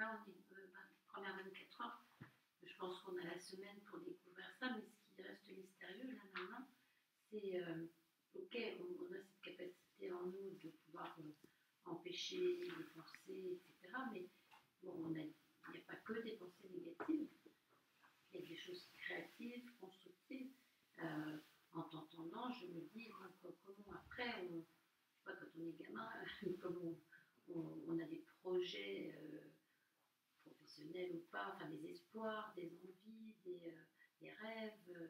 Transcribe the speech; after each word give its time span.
là, 0.00 0.18
on 0.26 0.30
euh, 0.56 0.66
première 1.08 1.36
24 1.36 1.80
heures. 1.82 2.04
Je 2.62 2.74
pense 2.78 3.00
qu'on 3.02 3.16
a 3.18 3.24
la 3.24 3.38
semaine 3.38 3.78
pour 3.86 4.00
découvrir 4.00 4.50
ça, 4.58 4.70
mais 4.74 4.82
ce 4.82 5.14
qui 5.14 5.22
reste 5.22 5.46
mystérieux 5.50 6.08
là 6.08 6.22
maintenant, 6.32 6.66
c'est 7.30 7.62
euh, 7.62 7.86
ok, 8.34 8.56
on, 8.80 9.14
a 9.14 9.18
cette 9.20 9.42
capacité 9.42 10.10
en 10.12 10.24
nous 10.24 10.58
de 10.62 10.70
pouvoir 10.70 11.14
euh, 11.20 11.30
empêcher 11.84 12.62
les 12.64 12.84
pensées, 12.94 13.60
etc. 13.60 13.94
Mais 14.12 14.26
bon, 14.82 15.14
il 15.14 15.14
n'y 15.14 15.78
a 15.78 15.80
pas 15.86 15.96
que 15.96 16.22
des 16.22 16.36
pensées 16.36 16.70
négatives. 16.72 17.28
Il 18.32 18.40
y 18.40 18.44
a 18.44 18.46
des 18.48 18.56
choses 18.56 18.88
créatives, 18.96 19.70
constructives. 19.80 20.52
en 21.74 21.82
t'entendant, 21.82 22.50
je 22.54 22.66
me 22.68 22.80
dis 22.94 23.08
comment 23.64 23.92
après, 23.92 24.48
on, 24.50 24.60
je 24.60 25.16
sais 25.16 25.24
pas, 25.24 25.34
quand 25.34 25.46
on 25.58 25.66
est 25.66 25.72
gamin, 25.72 26.08
comment 26.62 26.96
on, 27.48 27.98
a 27.98 28.04
des 28.04 28.24
projets 28.40 29.12
ou 30.78 31.26
pas, 31.30 31.52
enfin 31.54 31.68
des 31.68 31.90
espoirs, 31.90 32.52
des 32.56 32.66
envies, 32.66 33.34
des, 33.44 33.70
euh, 33.70 33.82
des 34.20 34.30
rêves, 34.30 34.72
euh, 34.90 35.08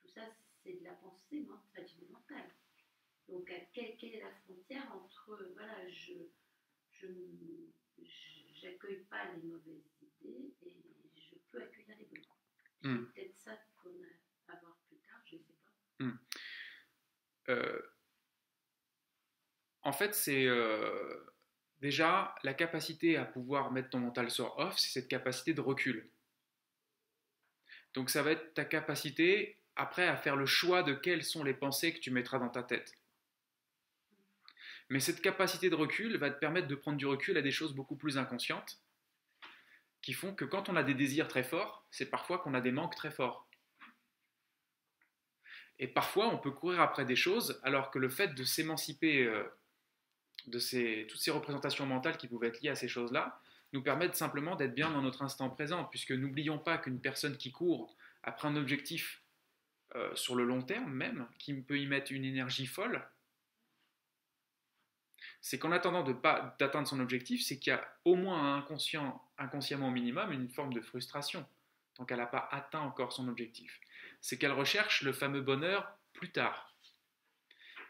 tout 0.00 0.08
ça 0.08 0.22
c'est 0.62 0.74
de 0.74 0.84
la 0.84 0.94
pensée 0.94 1.46
enfin, 1.50 1.82
du 1.82 2.06
mental. 2.10 2.50
Donc 3.28 3.46
quelle, 3.72 3.96
quelle, 3.96 4.14
est 4.14 4.20
la 4.20 4.32
frontière 4.44 4.92
entre, 4.94 5.52
voilà, 5.54 5.88
je 5.88 6.12
j'accueille 8.62 9.04
pas 9.10 9.32
les 9.32 9.42
mauvaises 9.42 9.90
idées 10.00 10.54
et 10.62 10.76
je 11.16 11.36
peux 11.50 11.62
accueillir 11.62 11.96
les 11.98 12.04
bonnes. 12.04 12.22
C'est 12.80 12.88
hmm. 12.88 13.06
peut-être 13.12 13.38
ça 13.38 13.56
qu'on 13.76 13.90
a 13.90 14.52
à 14.52 14.60
voir 14.60 14.76
plus 14.88 14.98
tard, 14.98 15.20
je 15.24 15.36
ne 15.36 15.40
sais 15.40 15.56
pas. 15.64 16.04
Hmm. 16.04 16.18
Euh, 17.48 17.82
en 19.82 19.92
fait, 19.92 20.14
c'est 20.14 20.46
Déjà, 21.82 22.32
la 22.44 22.54
capacité 22.54 23.16
à 23.16 23.24
pouvoir 23.24 23.72
mettre 23.72 23.90
ton 23.90 23.98
mental 23.98 24.30
sur 24.30 24.56
off, 24.56 24.78
c'est 24.78 24.90
cette 24.90 25.08
capacité 25.08 25.52
de 25.52 25.60
recul. 25.60 26.08
Donc 27.92 28.08
ça 28.08 28.22
va 28.22 28.30
être 28.30 28.54
ta 28.54 28.64
capacité 28.64 29.58
après 29.74 30.06
à 30.06 30.16
faire 30.16 30.36
le 30.36 30.46
choix 30.46 30.84
de 30.84 30.94
quelles 30.94 31.24
sont 31.24 31.42
les 31.42 31.54
pensées 31.54 31.92
que 31.92 31.98
tu 31.98 32.12
mettras 32.12 32.38
dans 32.38 32.50
ta 32.50 32.62
tête. 32.62 32.96
Mais 34.90 35.00
cette 35.00 35.20
capacité 35.20 35.70
de 35.70 35.74
recul 35.74 36.16
va 36.18 36.30
te 36.30 36.38
permettre 36.38 36.68
de 36.68 36.74
prendre 36.76 36.98
du 36.98 37.06
recul 37.06 37.36
à 37.36 37.42
des 37.42 37.50
choses 37.50 37.74
beaucoup 37.74 37.96
plus 37.96 38.16
inconscientes, 38.16 38.80
qui 40.02 40.12
font 40.12 40.36
que 40.36 40.44
quand 40.44 40.68
on 40.68 40.76
a 40.76 40.84
des 40.84 40.94
désirs 40.94 41.26
très 41.26 41.42
forts, 41.42 41.84
c'est 41.90 42.10
parfois 42.10 42.38
qu'on 42.38 42.54
a 42.54 42.60
des 42.60 42.70
manques 42.70 42.94
très 42.94 43.10
forts. 43.10 43.48
Et 45.80 45.88
parfois, 45.88 46.28
on 46.28 46.38
peut 46.38 46.52
courir 46.52 46.80
après 46.80 47.04
des 47.04 47.16
choses, 47.16 47.60
alors 47.64 47.90
que 47.90 47.98
le 47.98 48.08
fait 48.08 48.36
de 48.36 48.44
s'émanciper 48.44 49.24
euh, 49.24 49.42
de 50.46 50.58
ces, 50.58 51.06
toutes 51.08 51.20
ces 51.20 51.30
représentations 51.30 51.86
mentales 51.86 52.16
qui 52.16 52.28
pouvaient 52.28 52.48
être 52.48 52.60
liées 52.62 52.70
à 52.70 52.74
ces 52.74 52.88
choses-là, 52.88 53.40
nous 53.72 53.82
permettent 53.82 54.16
simplement 54.16 54.56
d'être 54.56 54.74
bien 54.74 54.90
dans 54.90 55.02
notre 55.02 55.22
instant 55.22 55.48
présent, 55.48 55.84
puisque 55.84 56.12
n'oublions 56.12 56.58
pas 56.58 56.78
qu'une 56.78 57.00
personne 57.00 57.36
qui 57.36 57.52
court 57.52 57.96
après 58.22 58.48
un 58.48 58.56
objectif 58.56 59.22
euh, 59.94 60.14
sur 60.14 60.36
le 60.36 60.44
long 60.44 60.62
terme 60.62 60.92
même, 60.92 61.26
qui 61.38 61.54
peut 61.54 61.78
y 61.78 61.86
mettre 61.86 62.12
une 62.12 62.24
énergie 62.24 62.66
folle, 62.66 63.06
c'est 65.40 65.58
qu'en 65.58 65.72
attendant 65.72 66.02
d'atteindre 66.04 66.86
son 66.86 67.00
objectif, 67.00 67.42
c'est 67.44 67.58
qu'il 67.58 67.72
y 67.72 67.76
a 67.76 67.84
au 68.04 68.14
moins 68.14 68.56
inconsciemment 68.56 69.88
au 69.88 69.90
minimum 69.90 70.32
une 70.32 70.48
forme 70.48 70.72
de 70.72 70.80
frustration, 70.80 71.44
tant 71.94 72.04
qu'elle 72.04 72.18
n'a 72.18 72.26
pas 72.26 72.48
atteint 72.52 72.80
encore 72.80 73.12
son 73.12 73.28
objectif. 73.28 73.80
C'est 74.20 74.38
qu'elle 74.38 74.52
recherche 74.52 75.02
le 75.02 75.12
fameux 75.12 75.40
bonheur 75.40 75.98
plus 76.12 76.30
tard. 76.30 76.71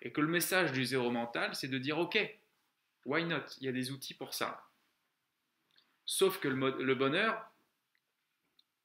Et 0.03 0.12
que 0.12 0.20
le 0.20 0.28
message 0.28 0.72
du 0.72 0.84
zéro 0.84 1.11
mental, 1.11 1.55
c'est 1.55 1.69
de 1.69 1.78
dire, 1.78 1.98
ok, 1.98 2.19
Why 3.05 3.25
not? 3.25 3.45
Il 3.61 3.67
y 3.67 3.69
a 3.69 3.72
des 3.72 3.91
outils 3.91 4.15
pour 4.15 4.34
ça. 4.34 4.69
Sauf 6.04 6.38
que 6.38 6.49
le, 6.49 6.94
bonheur, 6.94 7.50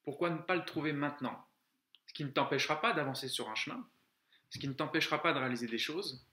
pourquoi 0.03 0.29
ne 0.29 0.37
pas 0.37 0.55
le 0.55 0.65
trouver 0.65 0.93
maintenant? 0.93 1.45
Ce 2.07 2.13
qui 2.13 2.23
ne 2.23 2.29
t'empêchera 2.29 2.81
pas 2.81 2.93
d'avancer 2.93 3.27
sur 3.27 3.49
un 3.49 3.55
chemin, 3.55 3.87
ce 4.49 4.59
qui 4.59 4.67
ne 4.67 4.73
t'empêchera 4.73 5.21
pas 5.21 5.33
de 5.33 5.39
réaliser 5.39 5.67
des 5.67 5.77
choses, 5.77 6.25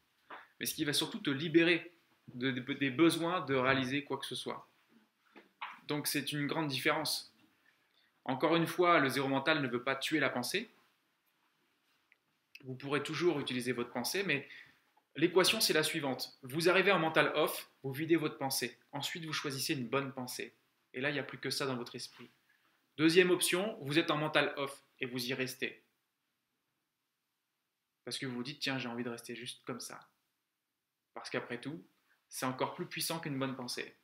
mais 0.59 0.67
ce 0.67 0.75
qui 0.75 0.85
va 0.85 0.93
surtout 0.93 1.19
te 1.19 1.31
libérer 1.31 1.93
des 2.35 2.91
besoins 2.91 3.43
de 3.43 3.55
réaliser 3.55 4.05
quoi 4.05 4.19
que 4.19 4.27
ce 4.27 4.35
soit. 4.35 4.69
Donc 5.89 6.07
c'est 6.07 6.33
une 6.33 6.47
grande 6.47 6.69
différence. 6.69 7.35
Encore 8.25 8.57
une 8.57 8.67
fois, 8.67 9.01
le 9.01 9.09
zéro 9.11 9.29
mental 9.29 9.61
ne 9.61 9.69
veut 9.69 9.83
pas 9.83 9.97
tuer 9.97 10.21
la 10.21 10.31
pensée. 10.31 10.71
Vous 12.63 12.75
pourrez 12.75 13.03
toujours 13.03 13.41
utiliser 13.41 13.73
votre 13.73 13.91
pensée, 13.91 14.23
mais 14.23 14.49
L'équation, 15.17 15.61
c'est 15.61 15.73
la 15.73 15.85
suivante. 15.85 16.39
Vous 16.43 16.69
arrivez 16.69 16.91
en 16.91 16.99
mental 16.99 17.33
off, 17.37 17.71
vous 17.83 17.93
videz 17.93 18.17
votre 18.17 18.37
pensée. 18.37 18.79
Ensuite, 18.91 19.25
vous 19.25 19.33
choisissez 19.33 19.75
une 19.75 19.89
bonne 19.89 20.13
pensée. 20.13 20.57
Et 20.93 21.01
là, 21.01 21.11
il 21.11 21.13
n'y 21.13 21.21
a 21.21 21.25
plus 21.25 21.39
que 21.39 21.51
ça 21.51 21.67
dans 21.67 21.77
votre 21.77 21.95
esprit. 21.95 22.31
Deuxième 22.97 23.31
option, 23.31 23.79
vous 23.83 23.99
êtes 23.99 24.11
en 24.11 24.17
mental 24.17 24.53
off 24.57 24.85
et 24.99 25.07
vous 25.07 25.25
y 25.27 25.35
restez. 25.35 25.85
Parce 28.05 28.19
que 28.19 28.27
vous 28.27 28.35
vous 28.35 28.43
dites, 28.43 28.61
tiens, 28.61 28.79
j'ai 28.79 28.89
envie 28.89 29.05
de 29.05 29.09
rester 29.09 29.35
juste 29.35 29.65
comme 29.65 29.81
ça. 29.81 30.01
Parce 31.15 31.31
qu'après 31.31 31.61
tout, 31.61 31.87
c'est 32.29 32.47
encore 32.47 32.75
plus 32.75 32.87
puissant 32.87 33.21
qu'une 33.21 33.39
bonne 33.39 33.57
pensée. 33.57 33.97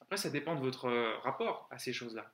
Après, 0.00 0.16
ça 0.16 0.30
dépend 0.30 0.54
de 0.54 0.60
votre 0.60 0.88
rapport 1.22 1.68
à 1.70 1.78
ces 1.78 1.92
choses-là. 1.92 2.32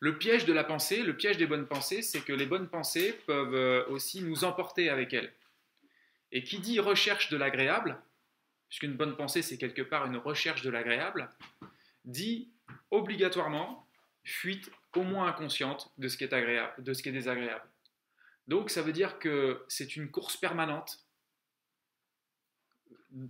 Le 0.00 0.18
piège 0.18 0.44
de 0.44 0.52
la 0.52 0.64
pensée, 0.64 1.02
le 1.02 1.16
piège 1.16 1.36
des 1.36 1.46
bonnes 1.46 1.66
pensées, 1.66 2.02
c'est 2.02 2.20
que 2.20 2.32
les 2.32 2.46
bonnes 2.46 2.68
pensées 2.68 3.12
peuvent 3.26 3.54
euh, 3.54 3.86
aussi 3.88 4.22
nous 4.22 4.44
emporter 4.44 4.90
avec 4.90 5.12
elles. 5.12 5.32
Et 6.32 6.42
qui 6.42 6.58
dit 6.58 6.80
recherche 6.80 7.30
de 7.30 7.36
l'agréable, 7.36 8.00
puisqu'une 8.68 8.96
bonne 8.96 9.16
pensée 9.16 9.42
c'est 9.42 9.58
quelque 9.58 9.82
part 9.82 10.06
une 10.06 10.16
recherche 10.16 10.62
de 10.62 10.70
l'agréable, 10.70 11.30
dit 12.04 12.50
obligatoirement 12.90 13.88
fuite 14.24 14.70
au 14.94 15.02
moins 15.02 15.28
inconsciente 15.28 15.92
de 15.98 16.08
ce 16.08 16.16
qui 16.16 16.24
est 16.24 16.32
agréable, 16.32 16.82
de 16.82 16.92
ce 16.92 17.02
qui 17.02 17.08
est 17.08 17.12
désagréable. 17.12 17.68
Donc 18.48 18.70
ça 18.70 18.82
veut 18.82 18.92
dire 18.92 19.18
que 19.18 19.64
c'est 19.68 19.96
une 19.96 20.10
course 20.10 20.36
permanente 20.36 21.04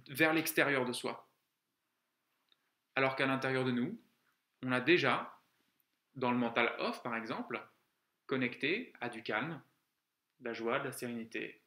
vers 0.08 0.32
l'extérieur 0.32 0.84
de 0.84 0.92
soi. 0.92 1.28
Alors 2.96 3.16
qu'à 3.16 3.26
l'intérieur 3.26 3.64
de 3.64 3.70
nous, 3.70 4.00
on 4.62 4.72
a 4.72 4.80
déjà 4.80 5.33
dans 6.14 6.30
le 6.30 6.38
mental 6.38 6.74
off, 6.78 7.02
par 7.02 7.16
exemple, 7.16 7.60
connecté 8.26 8.92
à 9.00 9.08
du 9.08 9.22
calme, 9.22 9.60
de 10.40 10.46
la 10.46 10.52
joie, 10.52 10.78
de 10.78 10.84
la 10.84 10.92
sérénité, 10.92 11.62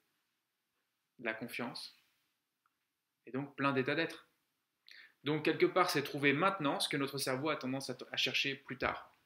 de 1.20 1.26
la 1.26 1.34
confiance, 1.34 2.02
et 3.26 3.32
donc 3.32 3.56
plein 3.56 3.74
d'états 3.74 3.96
d'être. 3.96 4.28
Donc 5.24 5.44
quelque 5.44 5.66
part, 5.66 5.90
c'est 5.90 6.04
trouver 6.04 6.34
maintenant 6.34 6.80
ce 6.80 6.88
que 6.88 6.98
notre 6.98 7.18
cerveau 7.18 7.50
a 7.50 7.58
tendance 7.58 7.90
à, 7.90 8.18
chercher 8.18 8.56
plus 8.56 8.78
tard. 8.78 9.17